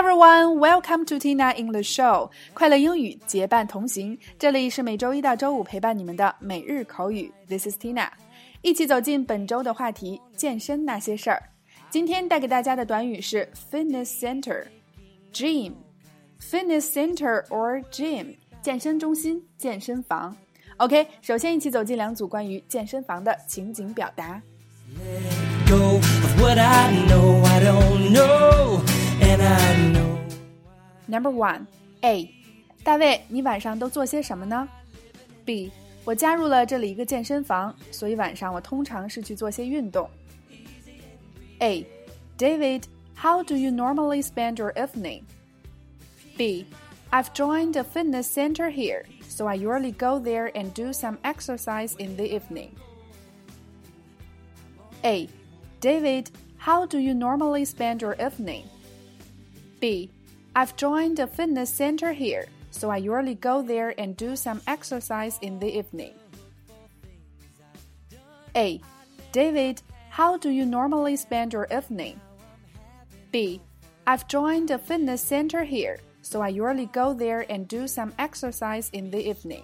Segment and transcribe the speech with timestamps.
[0.00, 2.30] everyone, welcome to Tina English Show。
[2.54, 7.30] 快乐英语结伴同行，这里是每周一到周五陪伴你们的每日口语。
[7.46, 8.08] This is Tina，
[8.62, 11.42] 一起走进本周的话题——健身那些事儿。
[11.90, 14.64] 今天带给大家的短语是 fitness center、
[15.34, 15.74] gym、
[16.40, 20.34] fitness center or gym，健身中心、健身房。
[20.78, 24.40] OK，首先一起走进两组关于健身房的情景表达。
[24.96, 28.89] Let go of what I know, I don't know.
[31.07, 31.65] Number one,
[32.01, 32.29] A，
[32.83, 34.67] 大卫，你晚上都做些什么呢？
[35.45, 35.71] B，
[36.03, 40.09] 我加入了这里一个健身房，所以晚上我通常是去做些运动。
[41.59, 41.85] A,
[42.37, 42.83] David,
[43.15, 45.21] how do you normally spend your evening?
[46.35, 46.65] B,
[47.11, 51.95] I've joined a fitness center here, so I usually go there and do some exercise
[51.97, 52.71] in the evening.
[55.03, 55.29] A,
[55.79, 58.63] David, how do you normally spend your evening?
[59.79, 60.09] B.
[60.55, 65.37] I've joined a fitness center here, so I usually go there and do some exercise
[65.41, 66.13] in the evening.
[68.55, 68.79] A.
[69.31, 72.19] David, how do you normally spend your evening?
[73.31, 73.59] B.
[74.07, 78.89] I've joined a fitness center here, so I usually go there and do some exercise
[78.93, 79.63] in the evening.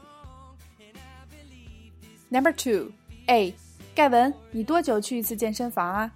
[2.29, 2.91] Number two.
[3.29, 3.53] A.
[3.95, 6.11] 盖文，你多久去一次健身房啊？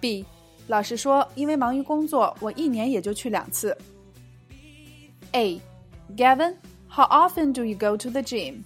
[0.00, 0.24] B，
[0.66, 3.76] 老实说，因为忙于工作，我一年也就去两次。
[5.32, 5.60] A.
[6.16, 6.54] Gavin,
[6.88, 8.64] how often do you go to the gym?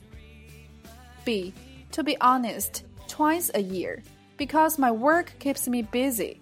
[1.24, 1.52] B.
[1.92, 4.02] To be honest, twice a year,
[4.38, 6.36] because my work keeps me busy.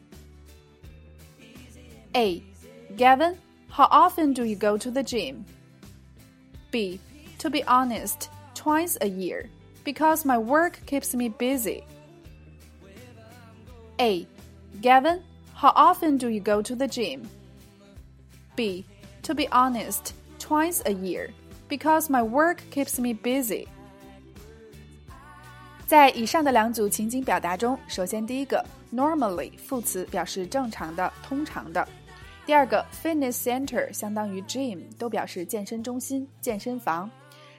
[2.15, 2.43] A.
[2.97, 3.37] Gavin,
[3.69, 5.45] how often do you go to the gym?
[6.71, 7.01] B.
[7.39, 9.49] To be honest, twice a year,
[9.85, 11.85] because my work keeps me busy.
[14.01, 14.27] A.
[14.83, 15.21] Gavin,
[15.63, 17.23] how often do you go to the gym?
[18.57, 18.85] B.
[19.23, 21.31] To be honest, twice a year,
[21.69, 23.67] because my work keeps me busy.
[25.87, 31.85] 在以上的两组情景表达中，首先第一个 normally 副词表示正常的、通常的；
[32.47, 37.09] 第二个 fitness center 相当于 gym 都表示健身中心、健身房；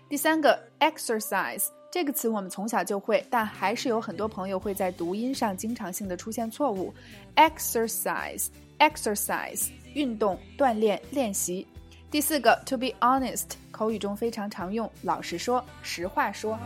[0.07, 6.92] 第三个 exercise 这个词我们从小就会，但还是有很多朋友会在读音上经常性的出现错误。
[7.36, 11.64] exercise，exercise，运动、锻炼、练习。
[12.10, 16.58] 第四个，to be honest，口语中非常常用，老实说，实话说。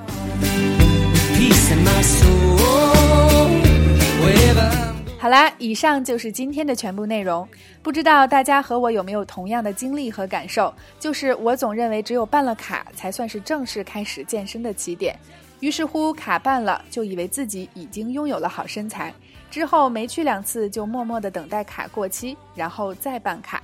[5.21, 7.47] 好啦，以上就是今天的全部内容。
[7.83, 10.73] 不知道大家和我有没有同样的经历和感受？
[11.01, 15.19] 就是我总认为只有办了卡才算是正式开始健身的起点，
[15.59, 19.12] 于是乎卡办了就以为自己已经拥有了好身材，
[19.51, 23.61] 之后没去两次就默默的等待卡过期，然后再办卡。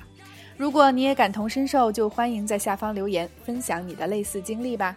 [0.56, 4.96] 如果你也感同身受，就欢迎在下方留言分享你的类似经历吧。